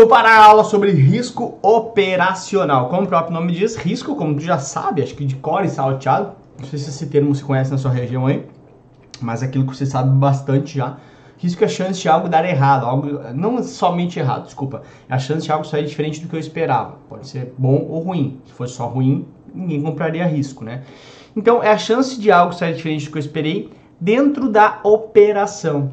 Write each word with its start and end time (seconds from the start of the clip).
Vamos 0.00 0.16
para 0.16 0.30
a 0.30 0.46
aula 0.46 0.64
sobre 0.64 0.92
risco 0.92 1.58
operacional. 1.60 2.88
Como 2.88 3.02
o 3.02 3.06
próprio 3.06 3.34
nome 3.34 3.52
diz, 3.52 3.76
risco, 3.76 4.16
como 4.16 4.34
tu 4.34 4.40
já 4.40 4.58
sabe, 4.58 5.02
acho 5.02 5.14
que 5.14 5.26
de 5.26 5.36
cor 5.36 5.62
e 5.62 5.68
salteado. 5.68 6.32
Não 6.58 6.64
sei 6.64 6.78
se 6.78 6.88
esse 6.88 7.06
termo 7.08 7.34
se 7.34 7.44
conhece 7.44 7.70
na 7.70 7.76
sua 7.76 7.90
região 7.90 8.26
aí, 8.26 8.46
mas 9.20 9.42
aquilo 9.42 9.66
que 9.66 9.76
você 9.76 9.84
sabe 9.84 10.08
bastante 10.16 10.78
já. 10.78 10.96
Risco 11.36 11.62
é 11.62 11.66
a 11.66 11.68
chance 11.68 12.00
de 12.00 12.08
algo 12.08 12.30
dar 12.30 12.46
errado, 12.46 12.86
algo 12.86 13.20
não 13.34 13.62
somente 13.62 14.18
errado, 14.18 14.44
desculpa. 14.44 14.80
É 15.06 15.12
a 15.12 15.18
chance 15.18 15.44
de 15.44 15.52
algo 15.52 15.66
sair 15.66 15.84
diferente 15.84 16.22
do 16.22 16.28
que 16.28 16.34
eu 16.34 16.40
esperava. 16.40 16.94
Pode 17.06 17.28
ser 17.28 17.52
bom 17.58 17.86
ou 17.86 18.00
ruim. 18.00 18.40
Se 18.46 18.54
fosse 18.54 18.76
só 18.76 18.86
ruim, 18.86 19.26
ninguém 19.54 19.82
compraria 19.82 20.24
risco, 20.24 20.64
né? 20.64 20.82
Então, 21.36 21.62
é 21.62 21.68
a 21.68 21.76
chance 21.76 22.18
de 22.18 22.32
algo 22.32 22.54
sair 22.54 22.74
diferente 22.74 23.04
do 23.04 23.12
que 23.12 23.18
eu 23.18 23.20
esperei 23.20 23.70
dentro 24.00 24.48
da 24.48 24.80
operação. 24.82 25.90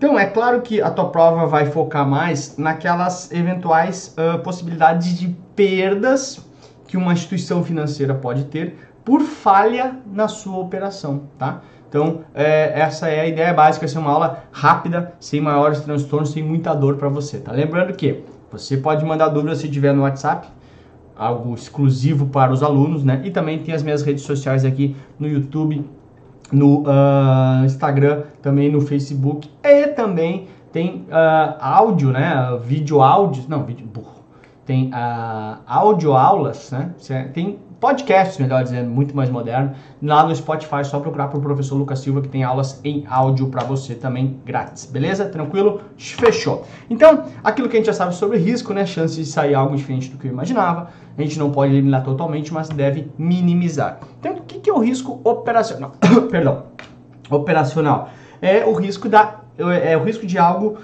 Então, 0.00 0.18
é 0.18 0.24
claro 0.24 0.62
que 0.62 0.80
a 0.80 0.90
tua 0.90 1.10
prova 1.10 1.44
vai 1.44 1.66
focar 1.66 2.08
mais 2.08 2.56
naquelas 2.56 3.30
eventuais 3.30 4.16
uh, 4.16 4.38
possibilidades 4.38 5.18
de 5.18 5.28
perdas 5.54 6.42
que 6.88 6.96
uma 6.96 7.12
instituição 7.12 7.62
financeira 7.62 8.14
pode 8.14 8.44
ter 8.44 8.78
por 9.04 9.20
falha 9.20 9.98
na 10.06 10.26
sua 10.26 10.56
operação, 10.56 11.24
tá? 11.38 11.60
Então, 11.86 12.22
é, 12.32 12.80
essa 12.80 13.10
é 13.10 13.20
a 13.20 13.26
ideia 13.26 13.52
básica, 13.52 13.86
ser 13.86 13.98
uma 13.98 14.10
aula 14.10 14.44
rápida, 14.50 15.12
sem 15.20 15.38
maiores 15.38 15.82
transtornos, 15.82 16.30
sem 16.30 16.42
muita 16.42 16.72
dor 16.72 16.96
para 16.96 17.10
você, 17.10 17.38
tá? 17.38 17.52
Lembrando 17.52 17.92
que 17.92 18.24
você 18.50 18.78
pode 18.78 19.04
mandar 19.04 19.28
dúvidas 19.28 19.58
se 19.58 19.68
tiver 19.68 19.92
no 19.92 20.04
WhatsApp, 20.04 20.48
algo 21.14 21.52
exclusivo 21.54 22.24
para 22.24 22.50
os 22.50 22.62
alunos, 22.62 23.04
né? 23.04 23.20
E 23.22 23.30
também 23.30 23.58
tem 23.58 23.74
as 23.74 23.82
minhas 23.82 24.00
redes 24.00 24.24
sociais 24.24 24.64
aqui 24.64 24.96
no 25.18 25.28
YouTube, 25.28 25.84
no 26.52 26.82
uh, 26.82 27.64
Instagram, 27.64 28.22
também 28.42 28.70
no 28.70 28.80
Facebook 28.80 29.48
e 29.62 29.86
também 29.88 30.48
tem 30.72 31.06
uh, 31.08 31.56
áudio, 31.60 32.10
né? 32.10 32.58
Vídeo 32.64 33.02
áudio, 33.02 33.44
não, 33.48 33.64
vídeo 33.64 33.86
burro. 33.86 34.19
Tem 34.70 34.88
uh, 34.94 35.58
áudio 35.66 36.12
aulas, 36.12 36.70
né? 36.70 36.94
Tem 37.34 37.58
podcasts, 37.80 38.38
melhor 38.38 38.62
dizendo, 38.62 38.88
muito 38.88 39.16
mais 39.16 39.28
moderno. 39.28 39.74
Lá 40.00 40.24
no 40.24 40.32
Spotify, 40.32 40.84
só 40.84 41.00
procurar 41.00 41.26
o 41.36 41.40
professor 41.40 41.74
Lucas 41.74 41.98
Silva 41.98 42.20
que 42.20 42.28
tem 42.28 42.44
aulas 42.44 42.80
em 42.84 43.04
áudio 43.08 43.48
para 43.48 43.64
você 43.64 43.96
também 43.96 44.38
grátis. 44.46 44.86
Beleza? 44.86 45.24
Tranquilo? 45.24 45.80
Fechou. 45.98 46.64
Então, 46.88 47.24
aquilo 47.42 47.68
que 47.68 47.78
a 47.78 47.80
gente 47.80 47.86
já 47.86 47.92
sabe 47.92 48.14
sobre 48.14 48.38
risco, 48.38 48.72
né? 48.72 48.86
Chance 48.86 49.16
de 49.16 49.26
sair 49.26 49.56
algo 49.56 49.74
diferente 49.74 50.08
do 50.08 50.16
que 50.16 50.28
eu 50.28 50.30
imaginava. 50.30 50.90
A 51.18 51.20
gente 51.20 51.36
não 51.36 51.50
pode 51.50 51.72
eliminar 51.72 52.04
totalmente, 52.04 52.54
mas 52.54 52.68
deve 52.68 53.10
minimizar. 53.18 53.98
Então, 54.20 54.34
o 54.34 54.42
que 54.42 54.70
é 54.70 54.72
o 54.72 54.78
risco 54.78 55.20
operacional? 55.24 55.94
Perdão. 56.30 56.66
Operacional. 57.28 58.10
É 58.40 58.64
o 58.64 58.72
risco 58.74 59.08
da 59.08 59.40
é 59.58 59.94
o 59.94 60.02
risco 60.02 60.26
de 60.26 60.38
algo 60.38 60.78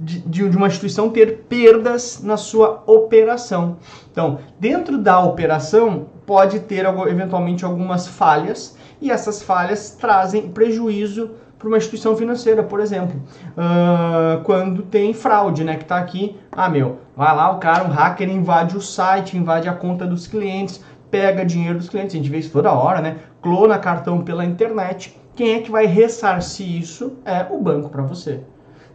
de, 0.00 0.20
de, 0.20 0.56
uma 0.56 0.66
instituição 0.66 1.10
ter 1.10 1.44
perdas 1.48 2.22
na 2.22 2.36
sua 2.36 2.82
operação. 2.86 3.76
Então, 4.10 4.38
dentro 4.58 4.96
da 4.96 5.20
operação, 5.20 6.06
pode 6.24 6.60
ter 6.60 6.86
eventualmente 7.08 7.64
algumas 7.64 8.08
falhas 8.08 8.76
e 9.00 9.10
essas 9.10 9.42
falhas 9.42 9.90
trazem 9.90 10.48
prejuízo 10.48 11.32
para 11.58 11.68
uma 11.68 11.76
instituição 11.76 12.16
financeira, 12.16 12.62
por 12.62 12.80
exemplo, 12.80 13.20
uh, 13.50 14.42
quando 14.44 14.80
tem 14.82 15.12
fraude, 15.12 15.62
né, 15.62 15.76
que 15.76 15.82
está 15.82 15.98
aqui, 15.98 16.34
ah 16.50 16.70
meu, 16.70 17.00
vai 17.14 17.36
lá 17.36 17.50
o 17.50 17.58
cara, 17.58 17.84
um 17.84 17.88
hacker 17.88 18.30
invade 18.30 18.78
o 18.78 18.80
site, 18.80 19.36
invade 19.36 19.68
a 19.68 19.74
conta 19.74 20.06
dos 20.06 20.26
clientes, 20.26 20.82
pega 21.10 21.44
dinheiro 21.44 21.76
dos 21.76 21.90
clientes, 21.90 22.14
a 22.14 22.16
gente 22.16 22.30
vê 22.30 22.38
isso 22.38 22.50
toda 22.50 22.72
hora, 22.72 23.02
né, 23.02 23.18
clona 23.42 23.78
cartão 23.78 24.22
pela 24.22 24.42
internet, 24.42 25.20
quem 25.36 25.52
é 25.52 25.60
que 25.60 25.70
vai 25.70 25.84
ressarcir 25.84 26.66
isso 26.66 27.18
é 27.26 27.46
o 27.50 27.60
banco 27.60 27.90
para 27.90 28.02
você. 28.02 28.40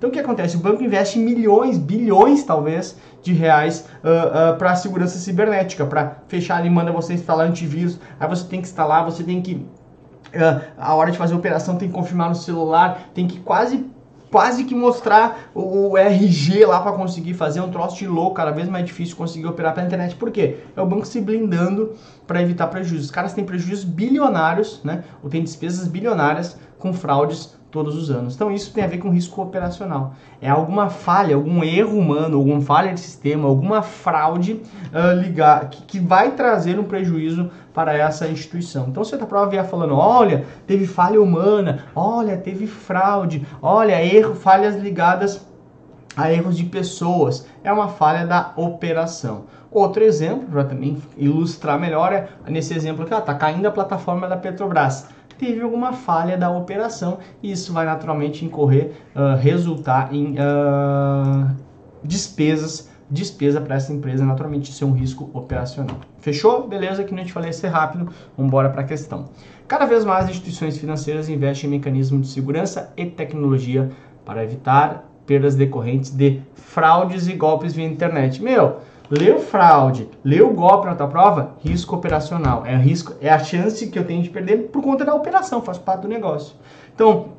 Então 0.06 0.12
o 0.12 0.14
que 0.14 0.20
acontece? 0.20 0.56
O 0.56 0.60
banco 0.60 0.84
investe 0.84 1.18
milhões, 1.18 1.80
bilhões 1.80 2.44
talvez, 2.44 2.96
de 3.24 3.34
reais 3.34 3.88
uh, 4.04 4.54
uh, 4.54 4.58
para 4.58 4.70
a 4.70 4.76
segurança 4.76 5.18
cibernética, 5.18 5.84
para 5.84 6.18
fechar 6.28 6.58
ali, 6.58 6.70
manda 6.70 6.92
você 6.92 7.16
instalar 7.16 7.48
antivírus, 7.48 8.00
aí 8.20 8.30
você 8.30 8.48
tem 8.48 8.62
que 8.62 8.68
instalar, 8.68 9.04
você 9.04 9.24
tem 9.24 9.42
que. 9.42 9.56
Uh, 9.56 10.62
a 10.78 10.94
hora 10.94 11.10
de 11.10 11.18
fazer 11.18 11.34
a 11.34 11.38
operação 11.38 11.76
tem 11.78 11.88
que 11.88 11.94
confirmar 11.96 12.30
no 12.30 12.36
celular, 12.36 13.10
tem 13.16 13.26
que 13.26 13.40
quase 13.40 13.84
quase 14.30 14.66
que 14.66 14.76
mostrar 14.76 15.50
o 15.56 15.98
RG 15.98 16.66
lá 16.66 16.82
para 16.82 16.92
conseguir 16.92 17.34
fazer 17.34 17.62
um 17.62 17.72
troço 17.72 17.98
de 17.98 18.06
louco, 18.06 18.36
cada 18.36 18.52
vez 18.52 18.68
mais 18.68 18.86
difícil 18.86 19.16
conseguir 19.16 19.48
operar 19.48 19.74
pela 19.74 19.88
internet. 19.88 20.16
Por 20.16 20.30
quê? 20.30 20.58
É 20.76 20.82
o 20.82 20.86
banco 20.86 21.08
se 21.08 21.22
blindando 21.22 21.94
para 22.28 22.42
evitar 22.42 22.68
prejuízos. 22.68 23.06
Os 23.06 23.12
caras 23.12 23.34
têm 23.34 23.46
prejuízos 23.46 23.86
bilionários, 23.86 24.82
né? 24.84 25.04
Ou 25.24 25.30
têm 25.30 25.42
despesas 25.42 25.88
bilionárias 25.88 26.58
com 26.78 26.94
fraudes 26.94 27.56
todos 27.76 27.94
os 27.94 28.10
anos. 28.10 28.36
Então 28.36 28.50
isso 28.50 28.72
tem 28.72 28.86
a 28.86 28.88
ver 28.88 29.00
com 29.00 29.10
risco 29.10 29.42
operacional. 29.42 30.14
É 30.42 30.50
alguma 30.50 30.90
falha, 30.90 31.36
algum 31.36 31.62
erro 31.62 32.00
humano, 32.00 32.38
alguma 32.38 32.62
falha 32.62 32.94
de 32.94 33.02
sistema, 33.02 33.50
alguma 33.50 33.82
fraude 33.82 34.62
uh, 34.94 35.22
ligar, 35.22 35.70
que, 35.70 35.82
que, 35.82 36.00
vai 36.00 36.32
trazer 36.32 36.80
um 36.80 36.86
prejuízo 36.86 37.52
para 37.74 37.94
essa 37.94 38.30
instituição. 38.30 38.88
Então 38.88 39.04
você 39.04 39.16
está 39.16 39.26
prova 39.26 39.52
vier 39.52 39.66
falando, 39.66 39.94
olha, 39.94 40.46
teve 40.66 40.88
falha 40.88 41.22
humana, 41.22 41.84
olha, 41.94 42.38
teve 42.38 42.66
fraude, 42.66 43.46
olha, 43.62 44.02
erro, 44.02 44.36
falhas 44.36 44.78
ligadas 44.78 45.46
a 46.16 46.32
erros 46.32 46.56
de 46.56 46.64
pessoas. 46.64 47.46
É 47.62 47.74
uma 47.74 47.90
falha 47.90 48.26
da 48.26 48.54
operação. 48.56 49.44
Outro 49.70 50.02
exemplo, 50.02 50.48
para 50.50 50.64
também 50.64 50.96
ilustrar 51.18 51.78
melhor, 51.78 52.14
é 52.14 52.30
nesse 52.48 52.74
exemplo 52.74 53.04
aqui, 53.04 53.14
está 53.14 53.34
caindo 53.34 53.66
a 53.66 53.72
plataforma 53.72 54.30
da 54.30 54.38
Petrobras 54.38 55.10
teve 55.38 55.62
alguma 55.62 55.94
falha 55.94 56.38
da 56.38 56.50
operação 56.50 57.20
e 57.42 57.52
isso 57.52 57.74
vai 57.74 57.86
naturalmente 57.86 58.46
incorrer, 58.46 58.92
uh, 59.16 59.36
resultar 59.38 60.14
em 60.14 60.34
uh, 60.34 61.56
despesas, 62.04 62.90
despesa 63.10 63.62
para 63.62 63.76
essa 63.76 63.94
empresa, 63.94 64.26
naturalmente 64.26 64.72
isso 64.72 64.84
é 64.84 64.88
um 64.88 64.94
risco 64.94 65.30
operacional. 65.34 65.98
Fechou? 66.20 66.68
Beleza, 66.68 67.04
que 67.04 67.14
não 67.14 67.24
te 67.24 67.32
falei 67.32 67.54
ser 67.54 67.68
rápido, 67.68 68.06
vamos 68.36 68.50
embora 68.50 68.70
para 68.70 68.82
a 68.82 68.86
questão. 68.86 69.30
Cada 69.68 69.86
vez 69.86 70.06
mais 70.06 70.30
instituições 70.30 70.78
financeiras 70.78 71.30
investem 71.30 71.70
em 71.70 71.74
mecanismos 71.74 72.28
de 72.28 72.34
segurança 72.34 72.94
e 72.96 73.06
tecnologia 73.06 73.90
para 74.24 74.44
evitar 74.44 75.10
perdas 75.26 75.56
decorrentes 75.56 76.12
de 76.12 76.42
fraudes 76.54 77.28
e 77.28 77.34
golpes 77.34 77.74
via 77.74 77.86
internet. 77.86 78.42
Meu, 78.42 78.78
Leu 79.10 79.40
fraude, 79.40 80.10
leu 80.24 80.52
golpe 80.52 80.88
na 80.88 80.96
tua 80.96 81.08
prova, 81.08 81.56
risco 81.64 81.96
operacional. 81.96 82.66
É, 82.66 82.76
risco, 82.76 83.14
é 83.22 83.30
a 83.30 83.38
chance 83.38 83.88
que 83.88 84.00
eu 84.00 84.06
tenho 84.06 84.24
de 84.24 84.30
perder 84.30 84.70
por 84.70 84.82
conta 84.82 85.06
da 85.06 85.14
operação, 85.14 85.62
faz 85.62 85.78
parte 85.78 86.02
do 86.02 86.08
negócio. 86.08 86.56
Então, 86.94 87.30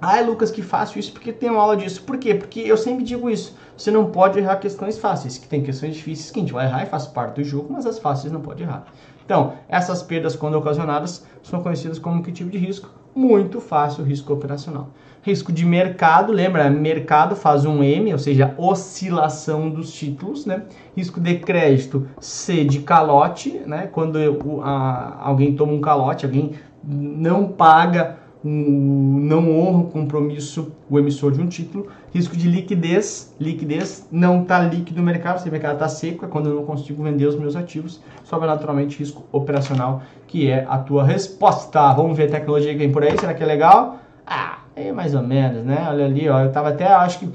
ai 0.00 0.24
Lucas, 0.24 0.50
que 0.50 0.62
fácil 0.62 1.00
isso, 1.00 1.12
porque 1.12 1.32
tem 1.32 1.48
aula 1.48 1.76
disso. 1.76 2.02
Por 2.02 2.16
quê? 2.16 2.34
Porque 2.34 2.60
eu 2.60 2.76
sempre 2.76 3.02
digo 3.02 3.28
isso. 3.28 3.56
Você 3.76 3.90
não 3.90 4.10
pode 4.10 4.38
errar 4.38 4.56
questões 4.56 4.98
fáceis, 4.98 5.36
que 5.36 5.48
tem 5.48 5.62
questões 5.62 5.96
difíceis 5.96 6.30
que 6.30 6.38
a 6.38 6.42
gente 6.42 6.52
vai 6.52 6.66
errar 6.66 6.84
e 6.84 6.86
faz 6.86 7.06
parte 7.06 7.36
do 7.36 7.44
jogo, 7.44 7.72
mas 7.72 7.86
as 7.86 7.98
fáceis 7.98 8.32
não 8.32 8.40
pode 8.40 8.62
errar. 8.62 8.84
Então, 9.30 9.52
essas 9.68 10.02
perdas, 10.02 10.34
quando 10.34 10.56
ocasionadas, 10.56 11.24
são 11.40 11.62
conhecidas 11.62 12.00
como 12.00 12.20
que 12.20 12.32
tipo 12.32 12.50
de 12.50 12.58
risco? 12.58 12.90
Muito 13.14 13.60
fácil, 13.60 14.02
risco 14.02 14.32
operacional. 14.32 14.88
Risco 15.22 15.52
de 15.52 15.64
mercado, 15.64 16.32
lembra? 16.32 16.68
Mercado 16.68 17.36
faz 17.36 17.64
um 17.64 17.80
M, 17.80 18.12
ou 18.12 18.18
seja, 18.18 18.52
oscilação 18.58 19.70
dos 19.70 19.92
títulos, 19.92 20.46
né? 20.46 20.64
Risco 20.96 21.20
de 21.20 21.36
crédito, 21.36 22.08
C 22.18 22.64
de 22.64 22.80
calote, 22.80 23.62
né? 23.66 23.86
Quando 23.92 24.18
eu, 24.18 24.60
a, 24.64 25.28
alguém 25.28 25.54
toma 25.54 25.74
um 25.74 25.80
calote, 25.80 26.26
alguém 26.26 26.54
não 26.82 27.46
paga, 27.46 28.18
um, 28.44 29.20
não 29.22 29.58
honra 29.58 29.80
o 29.80 29.84
compromisso, 29.84 30.72
o 30.88 30.98
emissor 30.98 31.32
de 31.32 31.40
um 31.40 31.46
título. 31.46 31.88
Risco 32.12 32.36
de 32.36 32.48
liquidez, 32.48 33.34
liquidez 33.38 34.06
não 34.10 34.42
está 34.42 34.60
líquido 34.60 35.00
no 35.00 35.06
mercado, 35.06 35.40
se 35.40 35.48
o 35.48 35.52
mercado 35.52 35.74
está 35.74 35.88
seco, 35.88 36.24
é 36.24 36.28
quando 36.28 36.48
eu 36.48 36.56
não 36.56 36.64
consigo 36.64 37.02
vender 37.02 37.26
os 37.26 37.36
meus 37.36 37.54
ativos. 37.54 38.00
Sobra 38.24 38.46
naturalmente 38.46 38.98
risco 38.98 39.24
operacional, 39.30 40.02
que 40.26 40.50
é 40.50 40.66
a 40.68 40.78
tua 40.78 41.04
resposta. 41.04 41.92
Vamos 41.92 42.16
ver 42.16 42.28
a 42.28 42.30
tecnologia 42.30 42.72
que 42.72 42.78
vem 42.78 42.90
por 42.90 43.02
aí, 43.02 43.16
será 43.18 43.34
que 43.34 43.42
é 43.42 43.46
legal? 43.46 43.98
Ah, 44.26 44.60
é 44.76 44.92
mais 44.92 45.14
ou 45.14 45.22
menos, 45.22 45.64
né? 45.64 45.86
Olha 45.88 46.06
ali, 46.06 46.28
ó. 46.28 46.40
Eu 46.40 46.52
tava 46.52 46.68
até, 46.70 46.86
acho 46.86 47.18
que 47.18 47.28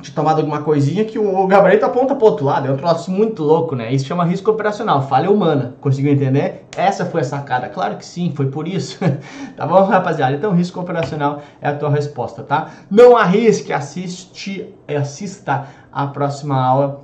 tinha 0.00 0.14
tomado 0.14 0.38
alguma 0.38 0.62
coisinha 0.62 1.04
que 1.04 1.18
o 1.18 1.46
gabarito 1.46 1.84
aponta 1.84 2.14
pro 2.14 2.26
outro 2.26 2.44
lado. 2.44 2.68
É 2.68 2.70
um 2.70 2.76
troço 2.76 3.10
muito 3.10 3.42
louco, 3.42 3.74
né? 3.74 3.92
Isso 3.92 4.06
chama 4.06 4.24
risco 4.24 4.50
operacional, 4.50 5.02
falha 5.08 5.30
humana. 5.30 5.74
Conseguiu 5.80 6.12
entender? 6.12 6.66
Essa 6.76 7.06
foi 7.06 7.22
a 7.22 7.24
sacada. 7.24 7.68
Claro 7.68 7.96
que 7.96 8.04
sim, 8.04 8.32
foi 8.34 8.50
por 8.50 8.68
isso. 8.68 8.98
tá 9.56 9.66
bom, 9.66 9.82
rapaziada? 9.84 10.36
Então, 10.36 10.52
risco 10.52 10.80
operacional 10.80 11.42
é 11.60 11.68
a 11.68 11.74
tua 11.74 11.90
resposta, 11.90 12.42
tá? 12.42 12.70
Não 12.90 13.16
arrisque, 13.16 13.72
assiste, 13.72 14.74
assista 14.86 15.66
a 15.90 16.06
próxima 16.06 16.62
aula. 16.62 17.02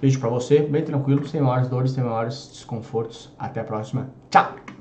Beijo 0.00 0.18
pra 0.18 0.28
você, 0.28 0.60
bem 0.60 0.82
tranquilo, 0.82 1.26
sem 1.26 1.40
maiores 1.40 1.68
dores, 1.68 1.92
sem 1.92 2.02
maiores 2.02 2.50
desconfortos. 2.52 3.32
Até 3.38 3.60
a 3.60 3.64
próxima. 3.64 4.08
Tchau! 4.30 4.73